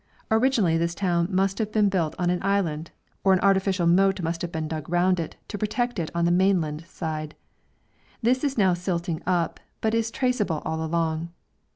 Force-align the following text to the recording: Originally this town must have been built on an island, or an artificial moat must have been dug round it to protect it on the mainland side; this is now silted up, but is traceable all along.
Originally 0.31 0.79
this 0.79 0.95
town 0.95 1.27
must 1.29 1.59
have 1.59 1.71
been 1.71 1.87
built 1.87 2.15
on 2.17 2.31
an 2.31 2.41
island, 2.41 2.89
or 3.23 3.33
an 3.33 3.39
artificial 3.41 3.85
moat 3.85 4.19
must 4.19 4.41
have 4.41 4.51
been 4.51 4.67
dug 4.67 4.89
round 4.89 5.19
it 5.19 5.35
to 5.47 5.59
protect 5.59 5.99
it 5.99 6.09
on 6.15 6.25
the 6.25 6.31
mainland 6.31 6.83
side; 6.87 7.35
this 8.19 8.43
is 8.43 8.57
now 8.57 8.73
silted 8.73 9.21
up, 9.27 9.59
but 9.79 9.93
is 9.93 10.09
traceable 10.09 10.63
all 10.65 10.83
along. 10.83 11.29